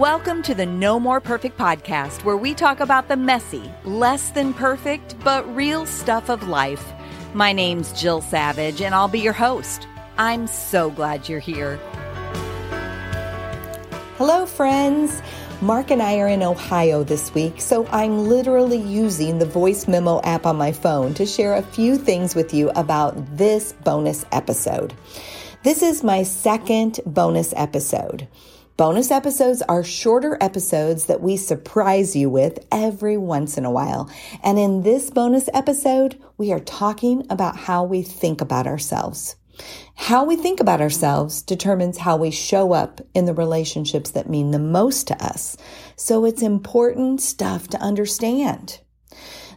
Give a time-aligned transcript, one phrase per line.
[0.00, 4.54] Welcome to the No More Perfect podcast, where we talk about the messy, less than
[4.54, 6.82] perfect, but real stuff of life.
[7.34, 9.86] My name's Jill Savage, and I'll be your host.
[10.16, 11.76] I'm so glad you're here.
[14.16, 15.20] Hello, friends.
[15.60, 20.22] Mark and I are in Ohio this week, so I'm literally using the voice memo
[20.22, 24.94] app on my phone to share a few things with you about this bonus episode.
[25.62, 28.26] This is my second bonus episode.
[28.80, 34.10] Bonus episodes are shorter episodes that we surprise you with every once in a while.
[34.42, 39.36] And in this bonus episode, we are talking about how we think about ourselves.
[39.96, 44.50] How we think about ourselves determines how we show up in the relationships that mean
[44.50, 45.58] the most to us.
[45.96, 48.80] So it's important stuff to understand.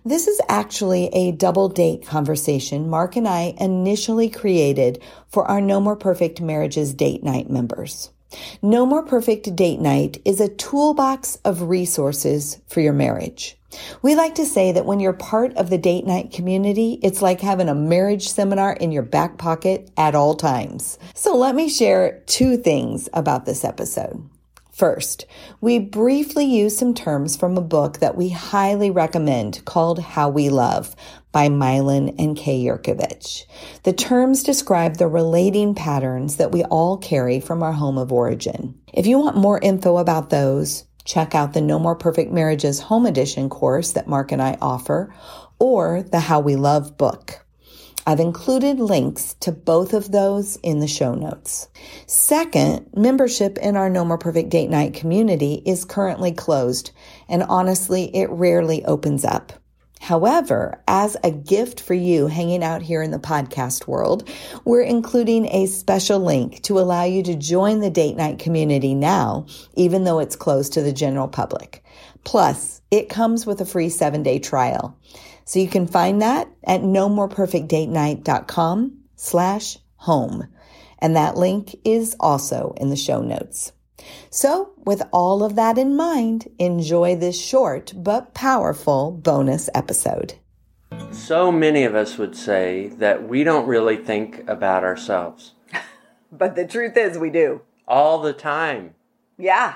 [0.04, 5.80] This is actually a double date conversation Mark and I initially created for our No
[5.80, 8.10] More Perfect Marriages date night members.
[8.62, 13.58] No More Perfect Date Night is a toolbox of resources for your marriage.
[14.02, 17.42] We like to say that when you're part of the date night community, it's like
[17.42, 21.00] having a marriage seminar in your back pocket at all times.
[21.16, 24.30] So let me share two things about this episode.
[24.72, 25.28] First,
[25.62, 30.50] we briefly use some terms from a book that we highly recommend called How We
[30.50, 30.96] Love
[31.34, 33.44] by Milan and Kay Yerkovich.
[33.84, 38.80] The terms describe the relating patterns that we all carry from our home of origin.
[38.94, 43.06] If you want more info about those, check out the No More Perfect Marriages Home
[43.06, 45.14] Edition course that Mark and I offer
[45.60, 47.44] or the How We Love book.
[48.06, 51.70] I've included links to both of those in the show notes.
[52.06, 56.92] Second, membership in our No More Perfect Date Night community is currently closed,
[57.30, 59.54] and honestly, it rarely opens up.
[60.04, 64.28] However, as a gift for you hanging out here in the podcast world,
[64.66, 69.46] we're including a special link to allow you to join the date night community now,
[69.76, 71.86] even though it's closed to the general public.
[72.26, 75.00] Plus, it comes with a free seven day trial.
[75.46, 80.50] So you can find that at nomoreperfectdatenight.com slash home.
[81.00, 83.72] And that link is also in the show notes.
[84.30, 90.36] So with all of that in mind, enjoy this short but powerful bonus episode.
[91.12, 95.54] So many of us would say that we don't really think about ourselves.
[96.32, 97.62] but the truth is we do.
[97.88, 98.96] All the time.
[99.38, 99.76] Yeah.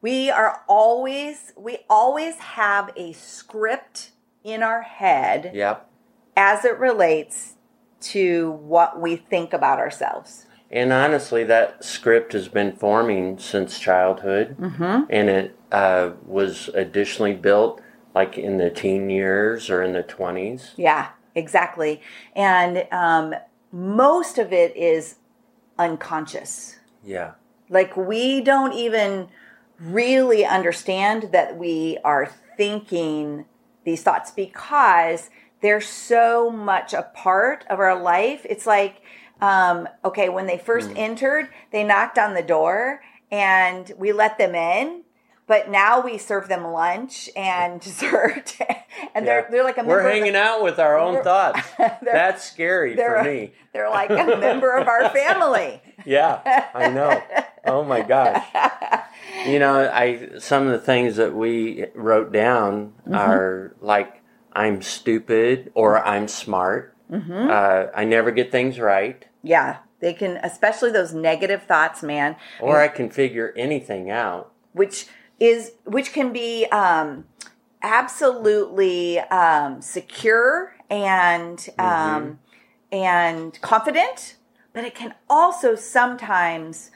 [0.00, 4.12] We are always, we always have a script
[4.44, 5.90] in our head yep.
[6.36, 7.54] as it relates
[7.98, 10.46] to what we think about ourselves.
[10.70, 15.04] And honestly, that script has been forming since childhood, mm-hmm.
[15.08, 17.80] and it uh, was additionally built
[18.14, 20.70] like in the teen years or in the 20s.
[20.76, 22.00] Yeah, exactly.
[22.34, 23.34] And um,
[23.70, 25.16] most of it is
[25.78, 26.78] unconscious.
[27.04, 27.32] Yeah.
[27.68, 29.28] Like we don't even
[29.78, 33.44] really understand that we are thinking
[33.84, 35.28] these thoughts because
[35.60, 38.46] they're so much a part of our life.
[38.48, 39.02] It's like,
[39.40, 40.98] um, okay, when they first mm.
[40.98, 45.02] entered, they knocked on the door and we let them in.
[45.48, 48.56] But now we serve them lunch and dessert,
[49.14, 51.60] and they're they're like a we're hanging the, out with our own thoughts.
[51.78, 53.52] That's scary for me.
[53.72, 55.80] They're like a member of our family.
[56.04, 57.22] yeah, I know.
[57.64, 58.44] Oh my gosh.
[59.46, 63.14] You know, I some of the things that we wrote down mm-hmm.
[63.14, 64.20] are like
[64.52, 66.95] I'm stupid or I'm smart.
[67.10, 67.48] Mm-hmm.
[67.50, 69.24] Uh, I never get things right.
[69.42, 72.36] Yeah, they can, especially those negative thoughts, man.
[72.60, 74.52] Or I can figure anything out.
[74.72, 75.06] Which
[75.40, 77.24] is which can be um,
[77.82, 81.80] absolutely um, secure and mm-hmm.
[81.80, 82.38] um,
[82.92, 84.36] and confident,
[84.72, 86.90] but it can also sometimes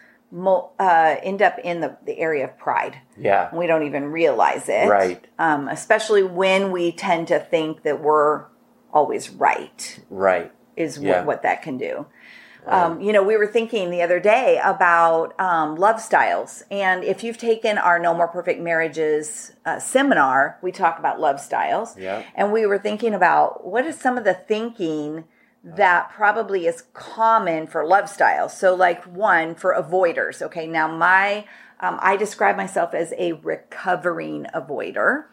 [0.78, 2.98] uh, end up in the, the area of pride.
[3.18, 4.88] Yeah, we don't even realize it.
[4.88, 5.24] Right.
[5.38, 8.44] Um, especially when we tend to think that we're
[8.92, 10.52] always right Right.
[10.76, 11.19] is Yeah.
[11.19, 12.06] what, what that can do.
[12.66, 16.62] Um, you know, we were thinking the other day about um, love styles.
[16.70, 21.40] And if you've taken our No More Perfect Marriages uh, seminar, we talk about love
[21.40, 21.96] styles.
[21.96, 22.22] Yeah.
[22.34, 25.25] And we were thinking about what is some of the thinking
[25.64, 28.56] that probably is common for love styles.
[28.56, 30.40] So, like one for avoiders.
[30.40, 31.44] Okay, now my
[31.81, 35.25] um, I describe myself as a recovering avoider,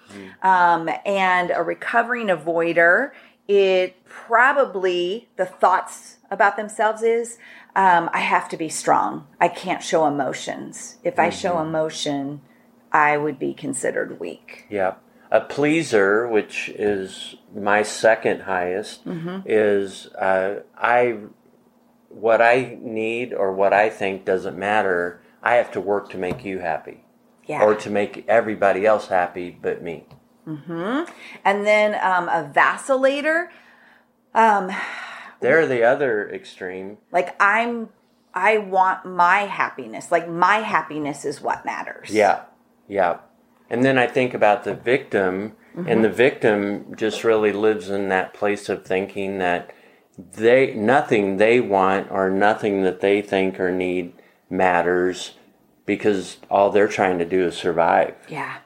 [0.42, 3.12] um, and a recovering avoider.
[3.48, 7.38] It probably the thoughts about themselves is
[7.76, 9.28] um, I have to be strong.
[9.40, 10.98] I can't show emotions.
[11.04, 12.42] If I show emotion,
[12.92, 14.66] I would be considered weak.
[14.70, 14.96] Yeah.
[15.30, 19.02] A pleaser, which is my second highest,
[19.46, 21.18] is uh, I
[22.10, 25.22] what I need or what I think doesn't matter.
[25.44, 27.04] I have to work to make you happy
[27.46, 27.62] Yeah.
[27.64, 30.06] or to make everybody else happy but me.
[30.48, 33.50] And then um, a vacillator.
[34.34, 34.72] Um,
[35.42, 36.98] They're the other extreme.
[37.12, 37.90] like I'm,
[38.34, 40.12] I want my happiness.
[40.12, 42.10] Like my happiness is what matters.
[42.10, 42.44] Yeah,
[42.88, 43.20] yeah.
[43.70, 48.34] And then I think about the victim, and the victim just really lives in that
[48.34, 49.72] place of thinking that
[50.18, 54.14] they nothing they want or nothing that they think or need
[54.50, 55.34] matters
[55.86, 58.16] because all they're trying to do is survive.
[58.30, 58.58] Yeah.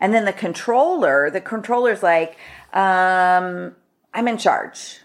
[0.00, 2.36] And then the controller, the controller's like,
[2.72, 3.74] um,
[4.14, 5.00] I'm in charge.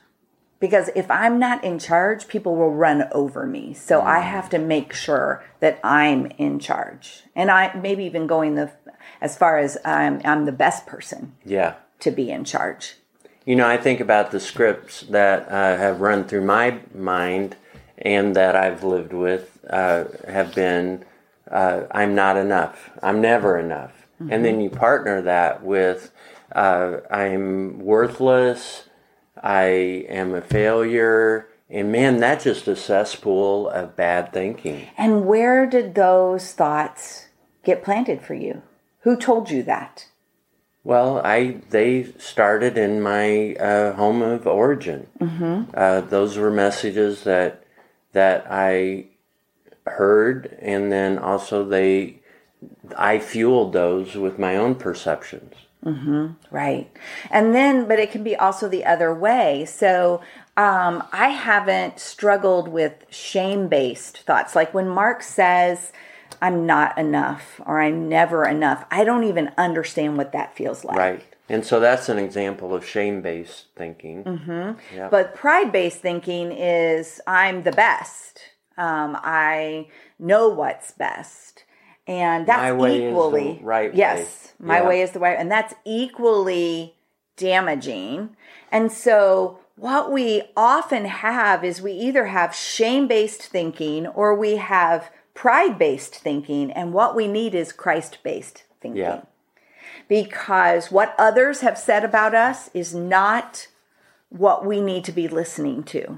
[0.59, 3.73] Because if I'm not in charge, people will run over me.
[3.73, 7.23] So I have to make sure that I'm in charge.
[7.35, 8.71] And I maybe even going the
[9.19, 11.75] as far as I'm, I'm the best person Yeah.
[11.99, 12.95] to be in charge.
[13.45, 17.57] You know, I think about the scripts that uh, have run through my mind
[17.97, 21.03] and that I've lived with uh, have been
[21.51, 22.89] uh, I'm not enough.
[23.01, 24.02] I'm never enough.
[24.31, 26.11] And then you partner that with
[26.53, 28.87] uh, I'm worthless.
[29.41, 31.49] I am a failure.
[31.69, 34.87] And man, that's just a cesspool of bad thinking.
[34.97, 37.27] And where did those thoughts
[37.63, 38.61] get planted for you?
[38.99, 40.07] Who told you that?
[40.83, 45.07] Well, I they started in my uh, home of origin.
[45.19, 45.71] Mm-hmm.
[45.73, 47.63] Uh, those were messages that
[48.11, 49.05] that I
[49.85, 52.19] heard, and then also they
[52.97, 55.53] I fueled those with my own perceptions.
[56.49, 56.89] Right.
[57.29, 59.65] And then, but it can be also the other way.
[59.65, 60.21] So,
[60.55, 64.55] um, I haven't struggled with shame based thoughts.
[64.55, 65.91] Like when Mark says,
[66.41, 70.97] I'm not enough or I'm never enough, I don't even understand what that feels like.
[70.97, 71.23] Right.
[71.49, 74.23] And so that's an example of shame based thinking.
[74.23, 74.95] Mm-hmm.
[74.95, 75.09] Yeah.
[75.09, 78.39] But pride based thinking is I'm the best.
[78.77, 79.87] Um, I
[80.19, 81.63] know what's best.
[82.07, 83.97] And that's My way is the equally right way.
[83.97, 84.87] Yes, my Yeah.
[84.87, 86.95] way is the right, and that's equally
[87.37, 88.35] damaging.
[88.71, 94.57] And so, what we often have is we either have shame based thinking or we
[94.57, 99.21] have pride based thinking, and what we need is Christ based thinking Yeah.
[100.07, 103.67] because what others have said about us is not
[104.29, 106.17] what we need to be listening to.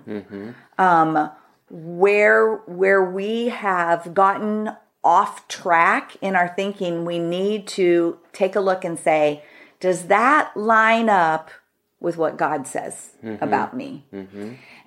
[0.78, 1.30] Um,
[1.70, 4.72] where where we have gotten
[5.06, 9.44] off track in our thinking, we need to take a look and say,
[9.80, 11.52] does that line up
[12.00, 14.04] with what God says about me?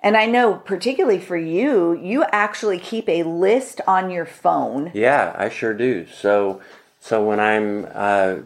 [0.02, 4.90] And I know, particularly for you, you actually keep a list on your phone.
[4.92, 6.06] Yeah, I sure do.
[6.06, 6.60] So,
[7.00, 8.36] so when I'm uh,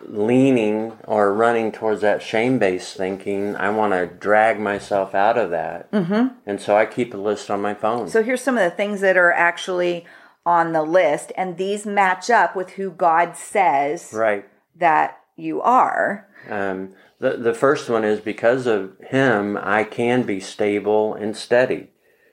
[0.00, 5.90] leaning or running towards that shame-based thinking, I want to drag myself out of that,
[5.92, 6.34] mm-hmm.
[6.44, 8.08] and so I keep a list on my phone.
[8.08, 10.04] So here's some of the things that are actually
[10.44, 14.44] on the list, and these match up with who God says right.
[14.76, 16.28] that you are.
[16.48, 21.90] Um, the the first one is because of Him, I can be stable and steady,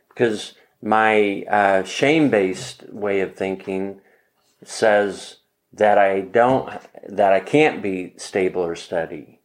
[0.10, 4.01] because my uh, shame-based way of thinking
[4.63, 5.38] says
[5.74, 6.70] that I don't
[7.08, 9.40] that I can't be stable or steady,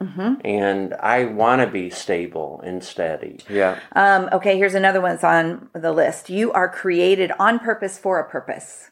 [0.45, 3.41] and I want to be stable and steady.
[3.49, 6.31] Yeah, Um, okay, here's another one that's on the list.
[6.31, 8.91] You are created on purpose for a purpose.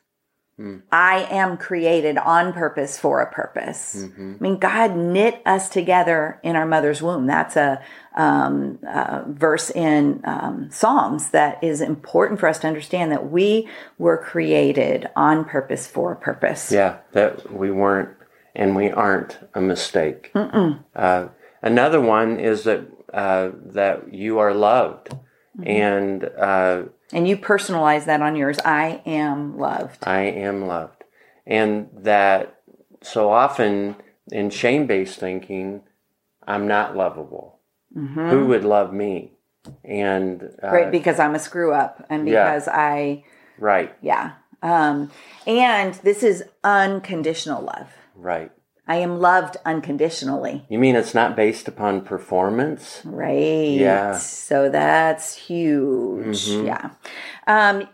[0.90, 4.04] I am created on purpose for a purpose.
[4.04, 7.26] I mean, God knit us together in our mother's womb.
[7.26, 7.82] That's a,
[8.14, 13.68] um, uh verse in um, Psalms that is important for us to understand that we
[13.98, 16.70] were created on purpose for a purpose.
[16.70, 18.10] yeah, that we weren't
[18.54, 20.30] and we aren't a mistake.
[20.34, 21.28] Uh,
[21.62, 25.14] another one is that uh, that you are loved,
[25.64, 28.58] and uh, And you personalize that on yours.
[28.64, 30.06] I am loved.
[30.06, 31.04] I am loved.
[31.46, 32.60] And that
[33.02, 33.96] so often
[34.30, 35.82] in shame based thinking,
[36.46, 37.58] I'm not lovable.
[37.94, 39.32] Who would love me?
[39.84, 42.44] And uh, right because i'm a screw up and Yeah.
[42.44, 43.22] because i
[43.58, 45.10] right, yeah um
[45.46, 48.50] and this is unconditional love right.
[48.86, 53.00] I am loved unconditionally You mean it's not based upon performance?
[53.04, 54.12] right Yeah.
[54.16, 56.66] so that's huge Mhm.
[56.66, 56.90] yeah
[57.46, 57.88] um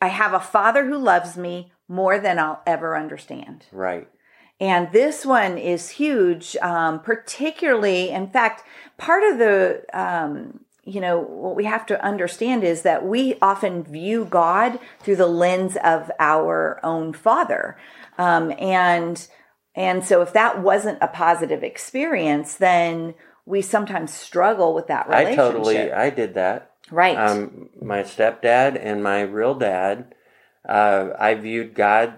[0.00, 4.08] i have a father who loves me more than i'll ever understand Right.
[4.58, 8.62] And this one is huge, um, particularly, in fact,
[8.96, 13.84] part of the, um, you know, what we have to understand is that we often
[13.84, 17.76] view God through the lens of our own father.
[18.16, 19.28] Um, and,
[19.76, 23.14] and so if that wasn't a positive experience, then
[23.44, 26.72] we sometimes struggle with that I totally, I did that.
[26.90, 27.16] right.
[27.16, 30.14] Um, my stepdad and my real dad,
[30.68, 32.14] uh, I viewed God.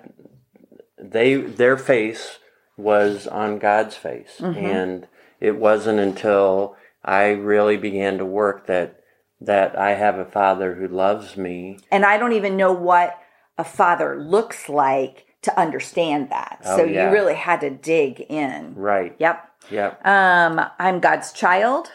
[1.00, 2.38] They their face
[2.76, 4.58] was on God's face, Mm-hmm.
[4.64, 5.06] and
[5.40, 9.00] it wasn't until I really began to work that
[9.40, 11.78] that I have a father who loves me.
[11.92, 13.16] and I don't even know what
[13.56, 16.60] a father looks like to understand that.
[16.64, 17.06] Oh, so yeah.
[17.06, 18.74] you really had to dig in.
[18.74, 19.14] Right.
[19.18, 19.44] Yep.
[19.70, 20.06] Yep.
[20.06, 21.90] Um, I'm God's child.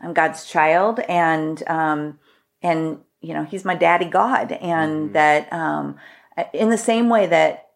[0.00, 2.18] I'm God's child, and um,
[2.62, 5.96] and you know He's my daddy God, and that um,
[6.52, 7.68] in the same way that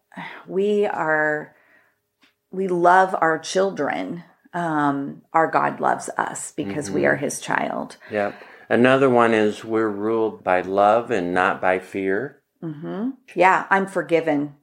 [0.47, 1.55] we are,
[2.51, 4.23] we love our children.
[4.53, 7.97] Um, our God loves us because we are His child.
[8.11, 8.35] Yep.
[8.67, 12.41] Another one is we're ruled by love and not by fear.
[12.63, 13.11] Mm-hmm.
[13.35, 14.55] Yeah, I'm forgiven.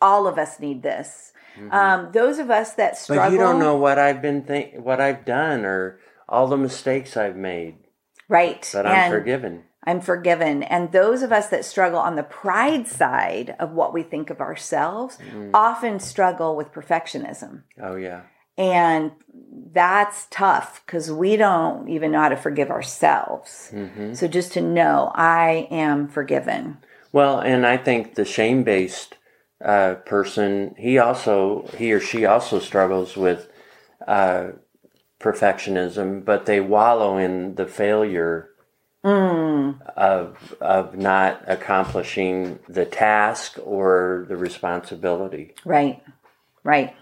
[0.00, 1.32] All of us need this.
[1.70, 3.36] Um, those of us that struggle, Mm-hmm.
[3.36, 7.16] But you don't know what I've been think, what I've done, or all the mistakes
[7.16, 7.76] I've made.
[8.28, 8.68] right?
[8.72, 9.64] But I'm And- forgiven.
[9.86, 10.62] I'm forgiven.
[10.62, 14.40] And those of us that struggle on the pride side of what we think of
[14.40, 15.50] ourselves Mm.
[15.52, 17.64] often struggle with perfectionism.
[17.80, 18.22] Oh yeah.
[18.56, 19.12] And
[19.72, 23.70] that's tough because we don't even know how to forgive ourselves.
[23.74, 24.14] Mm-hmm.
[24.14, 26.78] So just to know I am forgiven.
[27.12, 29.18] Well, and I think the shame-based
[29.62, 33.48] uh, person, he also he or she also struggles with
[34.06, 34.48] uh,
[35.20, 38.50] perfectionism, but they wallow in the failure
[39.96, 45.54] of of not accomplishing the task or the responsibility.
[45.64, 46.02] Right.
[46.62, 46.96] Right.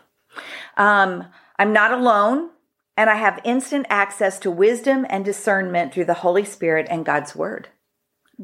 [0.76, 1.26] Um,
[1.58, 2.50] I'm not alone.
[2.94, 7.34] And I have instant access to wisdom and discernment through the Holy Spirit and God's
[7.34, 7.68] Word.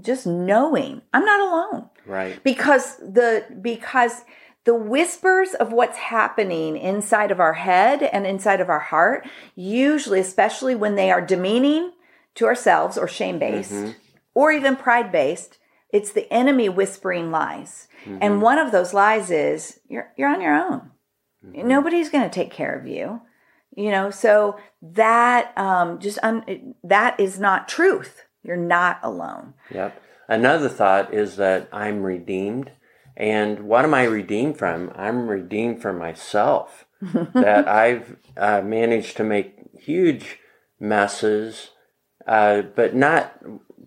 [0.00, 1.02] Just knowing.
[1.12, 1.90] I'm not alone.
[2.06, 2.42] Right.
[2.42, 4.22] because the because
[4.64, 10.18] the whispers of what's happening inside of our head and inside of our heart usually
[10.20, 11.92] especially when they are demeaning
[12.34, 13.90] to ourselves or shame based mm-hmm.
[14.34, 15.58] or even pride based
[15.90, 17.88] it's the enemy whispering lies.
[18.04, 18.18] Mm-hmm.
[18.20, 20.90] And one of those lies is you're you're on your own.
[21.44, 21.66] Mm-hmm.
[21.66, 23.22] Nobody's going to take care of you.
[23.76, 30.02] You know so that um just un- that is not truth you're not alone Yep.
[30.28, 32.70] Another thought is that I'm redeemed.
[33.16, 34.92] And what am I redeemed from?
[34.94, 36.84] I'm redeemed from myself.
[37.00, 40.38] that I've uh, managed to make huge
[40.80, 41.70] messes,
[42.26, 43.38] uh, but not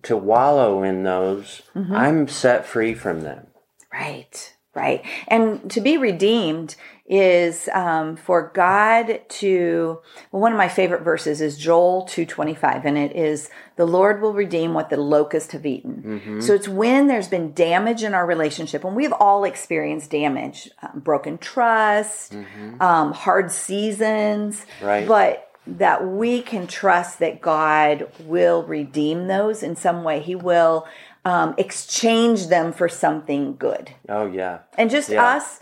[0.03, 1.61] to wallow in those.
[1.75, 3.47] I'm set free from them.
[3.91, 5.03] Right, right.
[5.27, 6.75] And to be redeemed
[7.05, 9.99] is um, for God to.
[10.31, 13.85] Well, one of my favorite verses is Joel two twenty five, and it is the
[13.85, 16.41] Lord will redeem what the locusts have eaten.
[16.41, 20.99] So it's when there's been damage in our relationship, and we've all experienced damage, um,
[21.01, 22.33] broken trust,
[22.79, 25.05] um, hard seasons, Right.
[25.07, 30.19] but that we can trust that God will redeem those in some way.
[30.19, 30.87] He will
[31.25, 33.91] um, exchange them for something good.
[34.09, 34.59] Oh, yeah.
[34.77, 35.23] And just Yeah.
[35.23, 35.59] us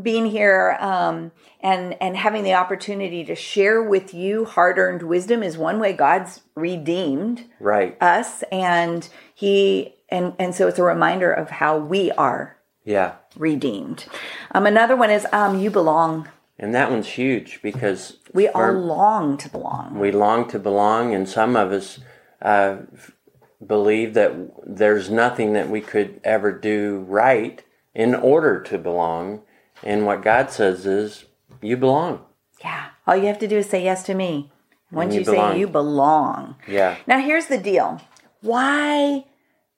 [0.00, 5.42] being here um, and and having the opportunity to share with you hard earned wisdom
[5.42, 7.96] is one way God's redeemed Right.
[8.02, 13.12] us, and He and and so it's a reminder of how we are Yeah.
[13.36, 14.06] redeemed.
[14.52, 16.28] Um, another one is um, you belong.
[16.58, 19.96] And that one's huge because We all long to belong.
[20.00, 22.00] we long to belong, and some of us
[22.42, 22.78] uh,
[23.64, 24.32] believe that
[24.66, 27.62] there's nothing that we could ever do right
[27.94, 29.42] in order to belong.
[29.82, 31.24] And what God says is,
[31.60, 32.24] you belong.
[32.62, 32.90] Yeah.
[33.06, 34.50] All you have to do is say yes to me.
[34.90, 36.56] Once you you, say you belong.
[36.66, 36.96] Yeah.
[37.06, 38.00] Now, here's the deal
[38.40, 39.24] why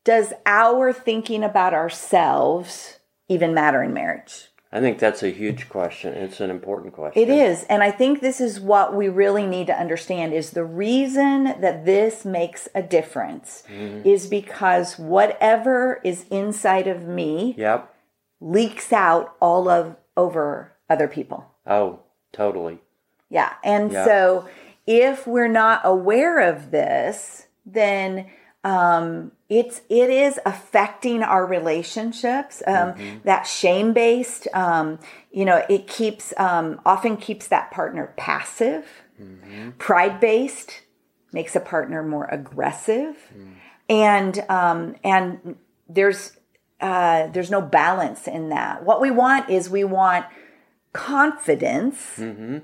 [0.05, 4.49] does our thinking about ourselves even matter in marriage?
[4.73, 6.15] I think that's a huge question.
[6.15, 7.21] It's an important question.
[7.21, 7.65] It is.
[7.65, 11.85] And I think this is what we really need to understand is the reason that
[11.85, 14.09] this makes a difference Mm-hmm.
[14.09, 17.93] is because whatever is inside of me Yep.
[18.41, 21.47] leaks out all of over other people.
[21.67, 22.01] Oh,
[22.33, 22.79] totally.
[23.29, 23.55] Yeah.
[23.65, 24.05] And Yeah.
[24.05, 24.49] so
[24.87, 28.27] if we're not aware of this, then
[28.63, 32.63] um, it's it is affecting our relationships.
[32.67, 33.19] Um, mm-hmm.
[33.25, 34.99] That shame based, um,
[35.31, 38.87] you know, it keeps um, often keeps that partner passive.
[39.21, 39.71] Mm-hmm.
[39.73, 40.83] Pride based
[41.33, 43.55] makes a partner more aggressive, mm.
[43.89, 45.57] and um, and
[45.89, 46.37] there's
[46.81, 48.85] uh, there's no balance in that.
[48.85, 50.27] What we want is we want
[50.93, 52.17] confidence.
[52.17, 52.59] Mm-hmm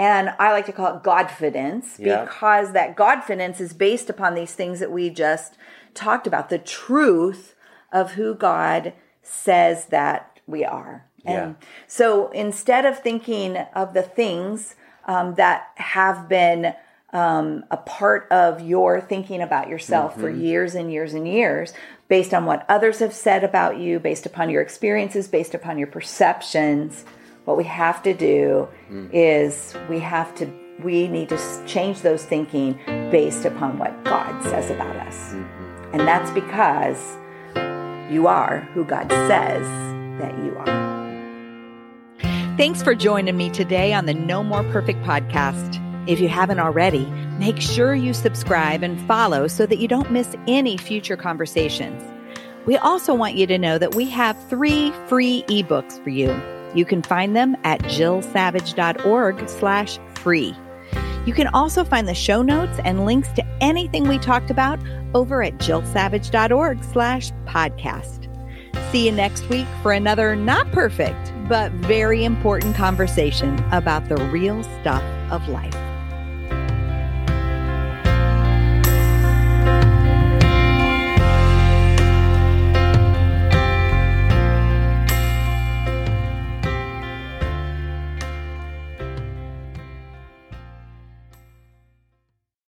[0.00, 2.24] and I like to call it Godfidence yeah.
[2.24, 5.58] because that Godfidence is based upon these things that we just
[5.92, 7.54] talked about the truth
[7.92, 11.04] of who God says that we are.
[11.26, 11.66] And yeah.
[11.86, 16.72] so instead of thinking of the things um, that have been
[17.12, 20.20] um, a part of your thinking about yourself mm-hmm.
[20.22, 21.74] for years and years and years,
[22.08, 25.88] based on what others have said about you, based upon your experiences, based upon your
[25.88, 27.04] perceptions,
[27.44, 29.08] what we have to do mm.
[29.12, 30.50] is we have to
[30.82, 32.78] we need to change those thinking
[33.10, 35.14] based upon what God says about us.
[35.32, 35.94] Mm-hmm.
[35.94, 37.18] And that's because
[38.10, 39.66] you are who God says
[40.20, 40.90] that you are.
[42.56, 45.78] Thanks for joining me today on the No More Perfect podcast.
[46.08, 47.06] If you haven't already,
[47.38, 52.02] make sure you subscribe and follow so that you don't miss any future conversations.
[52.66, 56.28] We also want you to know that we have three free ebooks for you.
[56.74, 60.54] You can find them at jillsavage.org slash free.
[61.26, 64.80] You can also find the show notes and links to anything we talked about
[65.14, 68.26] over at jillsavage.org slash podcast.
[68.90, 74.62] See you next week for another not perfect, but very important conversation about the real
[74.62, 75.89] stuff of life.